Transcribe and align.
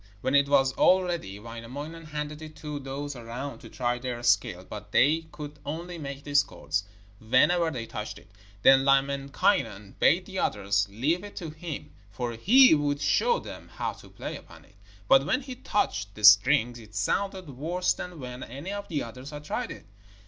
When 0.21 0.33
it 0.33 0.49
was 0.49 0.71
all 0.71 1.03
ready 1.03 1.37
Wainamoinen 1.37 2.05
handed 2.05 2.41
it 2.41 2.55
to 2.55 2.79
those 2.79 3.15
around 3.15 3.59
to 3.59 3.69
try 3.69 3.99
their 3.99 4.23
skill, 4.23 4.65
but 4.67 4.91
they 4.91 5.27
could 5.31 5.59
only 5.63 5.99
make 5.99 6.23
discords 6.23 6.85
whenever 7.19 7.69
they 7.69 7.85
touched 7.85 8.17
it. 8.17 8.27
Then 8.63 8.83
Lemminkainen 8.83 9.97
bade 9.99 10.25
the 10.25 10.39
others 10.39 10.87
leave 10.89 11.23
it 11.23 11.35
to 11.35 11.51
him, 11.51 11.91
for 12.09 12.31
he 12.31 12.73
would 12.73 12.99
show 12.99 13.37
them 13.37 13.69
how 13.75 13.93
to 13.93 14.09
play 14.09 14.35
upon 14.35 14.65
it. 14.65 14.75
But 15.07 15.23
when 15.27 15.41
he 15.43 15.53
touched 15.53 16.15
the 16.15 16.23
strings 16.23 16.79
it 16.79 16.95
sounded 16.95 17.47
worse 17.51 17.93
than 17.93 18.19
when 18.19 18.41
any 18.41 18.71
of 18.71 18.87
the 18.87 19.03
others 19.03 19.29
had 19.29 19.43
tried 19.43 19.69
it. 19.69 19.85